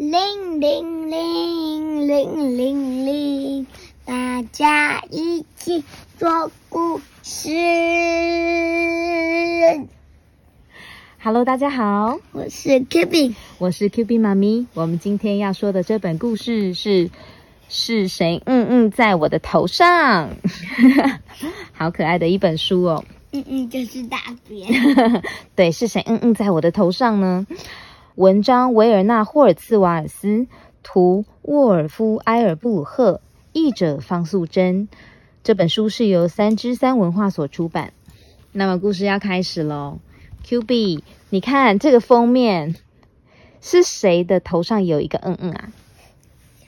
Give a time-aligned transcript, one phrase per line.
[0.00, 3.66] 铃铃铃铃铃铃，
[4.06, 5.84] 大家一起
[6.18, 7.50] 说故事。
[11.22, 14.66] Hello，大家好，我是 Q B，我是 Q B 妈咪。
[14.72, 17.10] 我们今天要说的这本故事是
[17.68, 20.30] 是谁嗯嗯在我的头上，
[21.76, 23.04] 好可爱的一本书哦。
[23.32, 24.16] 嗯嗯，就是大
[24.48, 24.66] 便。
[25.54, 27.46] 对，是谁嗯嗯在我的头上呢？
[28.20, 30.46] 文章维尔纳·霍尔茨瓦尔斯，
[30.82, 33.22] 图沃尔夫·埃尔布鲁赫，
[33.54, 34.90] 译者方素珍。
[35.42, 37.94] 这本书是由三之三文化所出版。
[38.52, 40.00] 那么故事要开始喽。
[40.44, 42.76] Q B，你看这个封面
[43.62, 45.72] 是谁的头上有一个嗯嗯啊？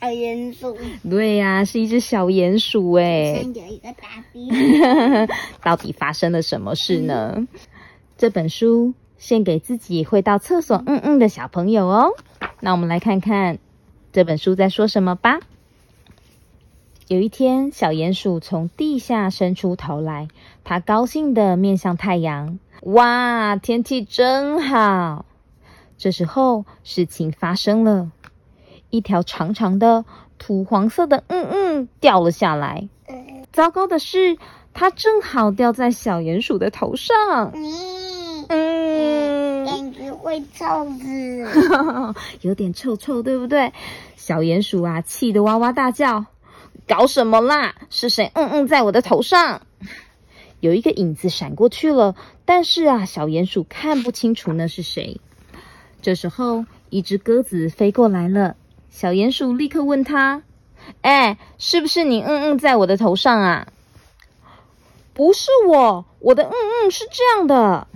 [0.01, 0.79] 小鼹鼠，
[1.11, 3.43] 对呀、是一只小鼹鼠哎。
[3.43, 5.29] 上有一个大便。
[5.63, 7.47] 到底发生了什么事呢？
[8.17, 12.11] 这本书献给自己会到厕所嗯嗯的小朋友哦。
[12.59, 13.61] 那我们来看看
[14.13, 15.39] 这本书在说什么吧。
[17.07, 20.27] 有一天，小鼹鼠从地下伸出头来，
[20.65, 22.59] 它高兴的面向太阳。
[22.83, 25.25] 哇，天气真好！
[25.97, 28.11] 这时候，事情发生了，
[28.91, 30.05] 一条长长的
[30.37, 32.89] 土黄色的嗯嗯掉了下来。
[33.53, 34.37] 糟糕的是，
[34.75, 37.53] 它正好掉在小鼹鼠的头上。
[37.55, 38.02] 嗯，
[40.23, 42.15] 感觉会臭子。
[42.43, 43.73] 有点臭臭，对不对？
[44.17, 46.27] 小鼹鼠啊，气得哇哇大叫
[46.87, 47.75] ：“搞什么啦？
[47.91, 49.63] 是谁嗯嗯在我的头上？”
[50.61, 55.21] 有一个影子闪过去了，但是啊，小鼹鼠看不清楚那是谁。
[56.01, 58.57] 这时候，一只鸽子飞过来了，
[58.91, 60.43] 小鼹鼠立刻问他
[61.03, 63.67] ：“哎，是不是你嗯嗯在我的头上啊？”
[65.15, 67.87] 不是我，我的嗯嗯是这样的。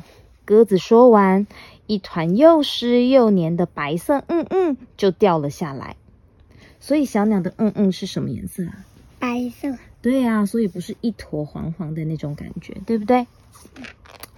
[0.45, 1.47] 鸽子说完，
[1.87, 5.97] 一团又湿又黏的白色嗯嗯就掉了下来。
[6.81, 8.85] 所以小鸟的嗯嗯是什么颜色啊？
[9.19, 13.27] 白色，对呀、所以不是一坨黄黄的那种感觉，对不对？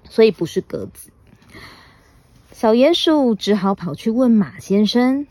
[0.09, 1.11] 所以不是鸽子。
[2.53, 5.27] 小鼹鼠只好跑去问马先生：“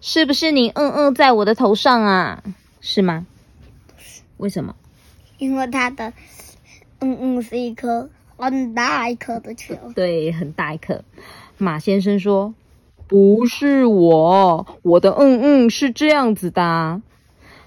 [0.00, 2.42] 是不是你嗯嗯在我的头上啊？
[2.80, 3.26] 是吗？
[4.36, 4.76] 为什么？
[5.38, 6.12] 因为它的
[7.00, 9.74] 嗯嗯是一颗很大一颗的球。
[9.94, 11.02] 对，很大一颗。
[11.62, 12.54] 马先生说
[13.06, 17.02] ：“不是我，我的嗯嗯是这样子的啊。”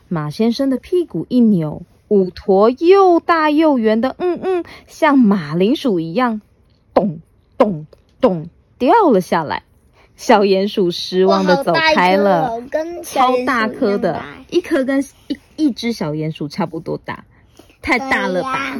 [0.09, 6.41] 马先生的屁股一扭，五坨又大又圆的嗯嗯，像马铃薯一样，
[6.93, 7.21] 咚
[7.57, 7.87] 咚
[8.19, 9.63] 咚掉了下来。
[10.17, 12.51] 小鼹鼠失望的走开了，
[13.01, 17.23] 超大颗的，一颗跟一一只小鼹鼠差不多大，
[17.85, 18.75] 太大了吧？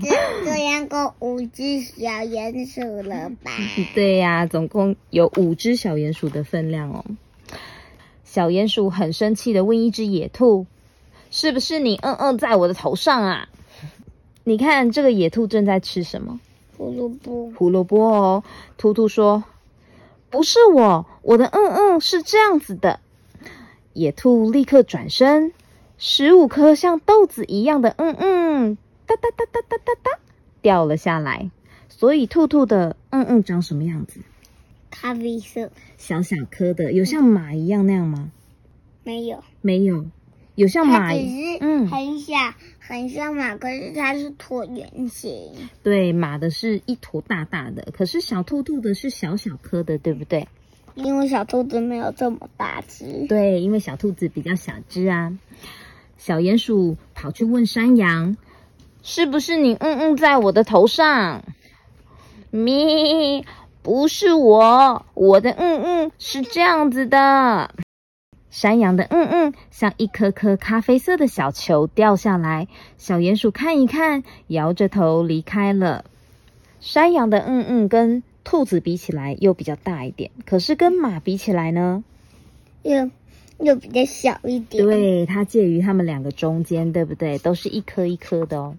[0.00, 0.08] 这
[0.44, 3.50] 这样够五只小鼹鼠了吧？
[3.92, 7.04] 对呀、总共有五只小鼹鼠的分量哦。
[8.24, 10.66] 小鼹鼠很生气的问一只野兔
[11.32, 13.48] ：“是不是你嗯嗯在我的头上啊？”
[14.44, 16.38] 你看这个野兔正在吃什么？
[16.76, 18.44] 胡萝卜，胡萝卜哦。
[18.78, 19.42] 兔兔说
[20.30, 23.00] ：“不是我，我的嗯嗯是这样子的。”
[23.92, 25.52] 野兔立刻转身，
[25.98, 30.18] 十五颗像豆子一样的嗯嗯，哒哒哒哒哒哒哒
[30.60, 31.50] 掉了下来。
[31.88, 34.20] 所以兔兔的嗯嗯长什么样子？
[34.90, 38.30] 咖啡色小小颗的，有像马一样那样吗？
[39.04, 40.04] 没有，没有，
[40.54, 41.12] 有像它马
[41.60, 42.34] 嗯，很小
[42.78, 45.52] 很像马，可是它是椭圆形。
[45.82, 50.46] 对，马的是一坨大大的，可是小兔兔的是小小颗的，对不对？
[50.94, 55.38] 因为小兔子没有这么大只，对，因为小兔子比较小只啊。
[56.18, 58.36] 小鼹鼠跑去问山羊
[59.02, 61.44] ：“是不是你嗯嗯在我的头上？”
[62.50, 63.44] 咪，
[63.82, 67.74] 不是我，我的嗯嗯是这样子的。
[68.50, 76.04] 山羊的嗯嗯像一颗颗咖啡色的小球掉下来，小鼹鼠看一看，摇着头离开了。
[76.80, 82.02] 山羊的嗯嗯跟兔子比起来又比较大一点，可是跟马比起来呢？
[82.82, 83.10] 又
[83.58, 87.38] 又比较小一点。，对，它介于它们两个中间，对不对？
[87.38, 88.76] 都是一颗一颗的哦。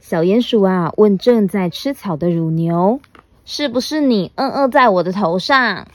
[0.00, 3.00] 小鼹鼠啊，问正在吃草的乳牛
[3.46, 5.88] ：“是不是你嗯嗯在我的头上？”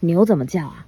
[0.00, 0.86] 牛怎么叫啊？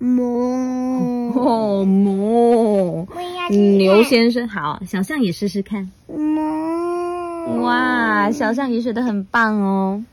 [0.00, 1.32] 哞。
[1.34, 3.06] 哦，哞！
[3.50, 5.90] 牛先生好，小象也试试看。
[6.08, 7.62] 哞。
[7.62, 10.04] 哇，小象也学的很棒哦。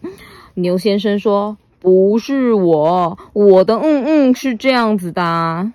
[0.54, 5.72] 牛先生说：“不是我，我的嗯嗯是这样子的啊。”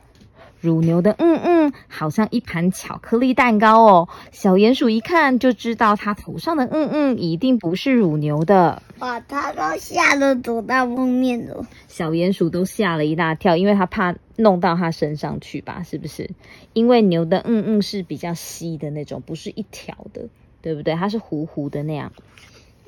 [0.61, 4.09] 乳牛的嗯嗯，好像一盘巧克力蛋糕哦。
[4.33, 8.83] 小鼹鼠一看就知道，它头上的嗯嗯一定不是乳牛的。
[8.99, 11.65] 把它都吓得躲到后面了。
[11.87, 15.85] 小鼹鼠都吓了一大跳，因为它怕弄到它身上去吧？
[15.89, 16.29] 是不是？
[16.73, 20.27] 因为牛的嗯嗯是比较稀的那种，不是一条的，
[20.61, 20.95] 对不对？
[20.97, 22.13] 它是糊糊的那样。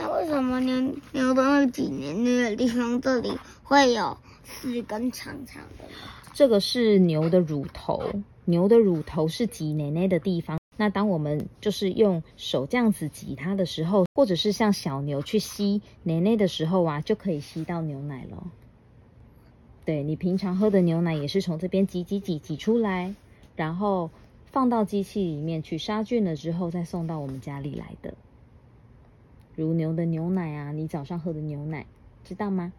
[0.02, 0.80] 那为什么牛
[1.12, 3.30] 牛的那几年那个地方这里
[3.62, 5.84] 会有四根长长的？
[6.34, 8.02] 这个是牛的乳头，
[8.44, 10.58] 牛的乳头是挤奶奶的地方。
[10.76, 18.50] 那当我们就是用手这样子挤它的时候，或者是像小牛去吸奶奶的时候啊，就可以吸到牛奶了。
[19.84, 23.14] 对你平常喝的牛奶也是从这边挤挤挤挤出来，
[23.54, 24.10] 然后
[24.46, 28.12] 放到机器里面去杀菌了之后，再送到我们家里来的。
[29.56, 31.86] 乳牛的牛奶啊，你早上喝的牛奶，
[32.24, 32.72] 知道吗？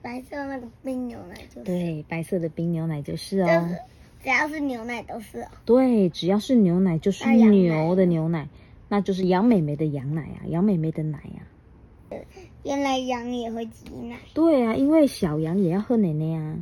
[0.00, 1.64] 白色那个冰牛奶就是。
[1.64, 3.46] 对，白色的冰牛奶就是哦。
[3.46, 3.78] 就是
[4.22, 5.48] 只要是牛奶都是、哦。
[5.64, 8.48] 对，只要是牛奶就是牛的牛奶，
[8.88, 12.18] 那就是羊妹妹的羊奶啊，羊妹妹的奶呀、
[12.62, 14.18] 原来羊也会挤奶。
[14.34, 16.56] 对啊，因为小羊也要喝奶奶啊，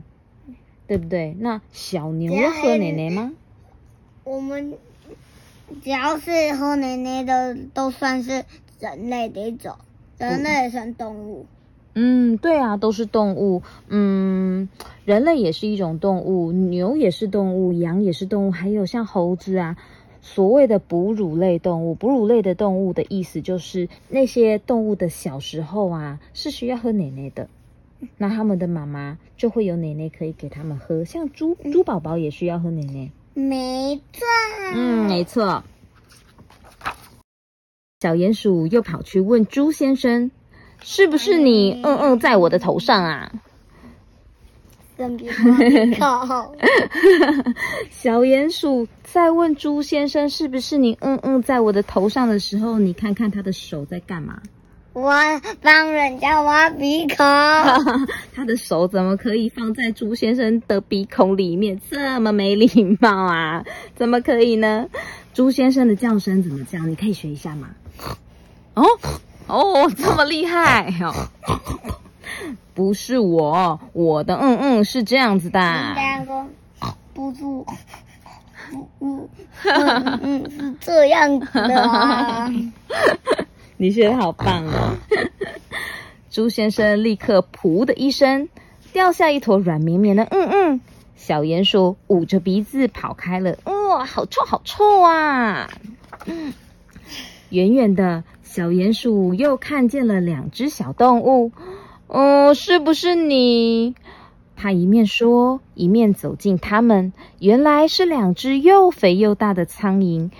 [0.87, 1.35] 对不对？
[1.39, 3.33] 那小牛要喝奶奶吗？
[4.25, 4.75] 我们
[5.83, 8.45] 只要是喝奶奶的，都算是
[8.81, 9.75] 人类的一种，
[10.19, 11.47] 人类也算动物。
[11.95, 13.63] 嗯，对啊，都是动物。
[13.89, 14.69] 嗯，
[15.07, 19.79] 人类也是一种动物，牛也是动物，羊也是动物，还有像猴子啊，
[20.21, 21.95] 所谓的哺乳类动物。
[21.95, 27.49] 哺乳类的动物的意思就是那些动物的小时候啊是需要喝奶奶的，
[28.19, 33.11] 那他们的妈妈就会有奶奶可以给他们喝，像猪猪宝宝也需要喝奶奶。
[33.33, 34.27] 没错。
[34.75, 35.65] 嗯，没错。
[38.07, 40.31] 小鼹鼠又跑去问猪先生
[40.81, 43.33] ：“是不是你嗯嗯在我的头上啊？”
[47.91, 54.41] 小鼹鼠在问猪先生：“是不是你嗯嗯在我的头上的时候，你看看他的手在干嘛？
[54.93, 55.13] 我
[55.61, 57.17] 帮人家挖鼻孔。
[58.33, 61.81] 他的手怎么可以放在猪先生的鼻孔里面？
[61.91, 62.71] 这么没礼
[63.01, 63.65] 貌啊！
[63.97, 64.87] 怎么可以呢？
[65.35, 66.79] 猪先生的叫声怎么叫？
[66.87, 67.69] 你可以学一下吗？
[68.77, 68.85] 哦
[69.47, 71.13] 哦，这么厉害哦！
[72.75, 75.59] 不是我，我的嗯嗯是这样子的。
[75.95, 76.47] 这样说，
[77.15, 77.67] 不是我，
[78.71, 79.31] 不不，
[79.65, 82.53] 嗯嗯是这样子的啊。
[83.79, 84.95] 你学的好棒哦！
[86.31, 88.49] 猪先生立刻噗的一声
[88.93, 90.81] 掉下一坨软绵绵的嗯嗯，
[91.17, 93.57] 小鼹鼠捂着鼻子跑开了。
[93.65, 95.71] 哇、好臭，好臭啊！
[96.27, 96.53] 嗯，
[97.51, 101.53] 远远的小鼹鼠又看见了两只小动物。
[102.09, 103.95] 哦，是不是你？
[104.55, 107.13] 他一面说，一面走近它们。
[107.39, 110.31] 原来是两只又肥又大的苍蝇。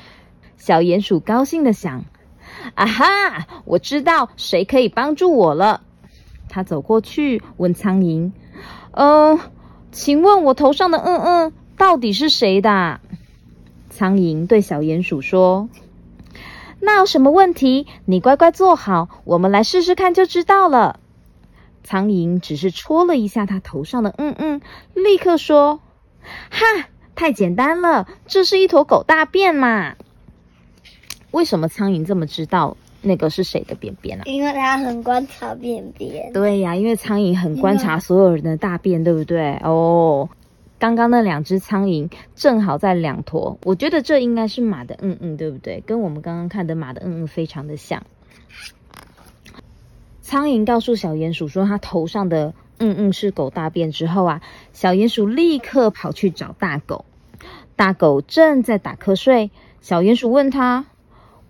[0.57, 2.05] 小鼹鼠高兴的想
[2.75, 5.83] ：“啊哈，我知道谁可以帮助我了。”
[6.49, 8.33] 他走过去问苍蝇
[8.93, 9.39] ：“嗯、
[9.93, 13.01] 请问我头上的嗯嗯到底是谁的？”
[13.91, 15.69] 苍蝇对小鼹鼠说
[16.81, 17.87] ：“那有什么问题？
[18.05, 21.01] 你乖乖坐好，我们来试试看就知道了。”
[21.83, 24.61] 苍蝇只是戳了一下他头上的嗯嗯，
[24.93, 25.81] 立刻说
[26.51, 29.95] ：“哈，太简单了，这是一坨狗大便嘛。”
[31.31, 34.23] 为什么苍蝇这么知道那个是谁的便便啊？
[34.27, 36.33] 因为它很观察便便。
[36.33, 39.57] 对呀，因为苍蝇很观察所有人的大便，对不对？
[39.63, 40.29] 哦，
[40.79, 45.83] 刚刚那两只苍蝇正好在两坨，我觉得这应该是马的嗯嗯，对不对？
[45.87, 48.03] 跟我们刚刚看的马的嗯嗯非常的像。
[50.21, 54.43] 苍蝇告诉小鼹鼠说，它头上的嗯嗯是狗大便之后啊，
[54.73, 57.05] 小鼹鼠立刻跑去找大狗。
[57.77, 60.87] 大狗正在打瞌睡，小鼹鼠问他：“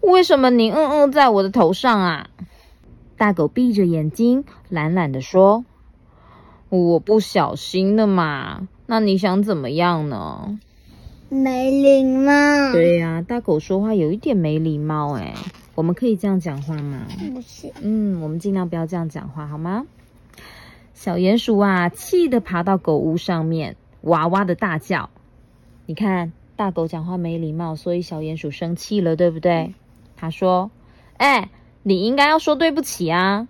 [0.02, 2.30] 为什么你嗯嗯在我的头上啊？”
[3.16, 5.64] 大狗闭着眼睛，懒懒的说
[6.68, 8.68] ：“我不小心的嘛。
[8.86, 10.58] 那你想怎么样呢？”
[11.28, 12.72] 没礼貌。
[12.72, 15.34] 对呀、大狗说话有一点没礼貌哎。
[15.74, 17.02] 我们可以这样讲话吗？
[17.34, 17.70] 不是。
[17.82, 19.84] 嗯，我们尽量不要这样讲话，好吗？
[20.94, 25.10] 小鼹鼠啊，气得爬到狗屋上面，哇哇的大叫。
[25.84, 29.74] 你看，大狗讲话没礼貌，所以小鼹鼠生气了，对不对？
[30.16, 30.70] 他说
[31.18, 31.50] ：“哎、
[31.82, 33.46] 你应该要说对不起啊。”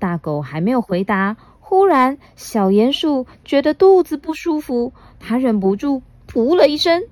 [0.00, 1.36] 大狗还没有回答，
[1.70, 7.04] 忽然小鼹鼠觉得肚子不舒服，它忍不住噗了一声，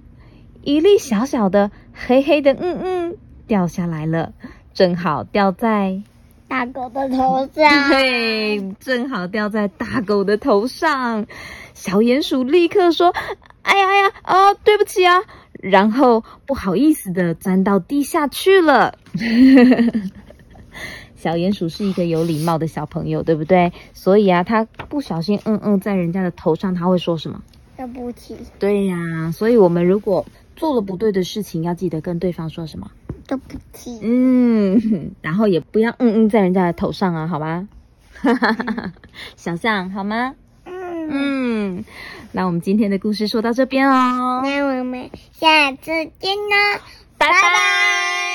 [0.62, 4.32] 一粒小小的黑黑的嗯嗯掉下来了，
[4.74, 6.02] 正好掉在
[6.48, 7.70] 大狗的头上。
[7.88, 11.24] 对，正好掉在大狗的头上。
[11.74, 13.14] 小鼹鼠立刻说
[13.62, 15.22] ：“哎呀哎呀，啊，对不起啊！”
[15.62, 18.98] 然后不好意思的钻到地下去了。
[21.18, 23.72] 小鼹鼠是一个有礼貌的小朋友，对不对？
[23.92, 27.42] 所以啊，他不小心嗯嗯在人家的头上，他会说什么？
[27.76, 28.36] 对不起。
[28.58, 28.96] 对呀，
[29.32, 30.24] 所以我们如果
[30.56, 32.88] 做了不对的事情，要记得跟对方说什么？
[33.26, 33.98] 对不起。
[34.00, 37.68] 嗯，然后也不要嗯嗯在人家的头上啊，好吗？
[39.36, 40.34] 想象好吗？
[40.64, 41.84] 嗯，嗯，
[42.32, 46.80] 那我们今天的故事说到这边哦，那我们下次见啦，
[47.18, 48.27] 拜拜。